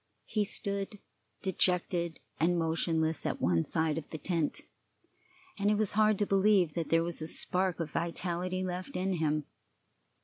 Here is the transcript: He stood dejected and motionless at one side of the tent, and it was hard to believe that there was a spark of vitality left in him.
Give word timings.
He 0.25 0.45
stood 0.45 0.97
dejected 1.43 2.19
and 2.39 2.57
motionless 2.57 3.23
at 3.23 3.39
one 3.39 3.63
side 3.63 3.99
of 3.99 4.09
the 4.09 4.17
tent, 4.17 4.61
and 5.59 5.69
it 5.69 5.75
was 5.77 5.91
hard 5.93 6.17
to 6.17 6.25
believe 6.25 6.73
that 6.73 6.89
there 6.89 7.03
was 7.03 7.21
a 7.21 7.27
spark 7.27 7.79
of 7.79 7.91
vitality 7.91 8.63
left 8.63 8.95
in 8.95 9.13
him. 9.17 9.43